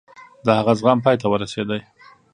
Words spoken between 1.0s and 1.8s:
پای ته ورسېد.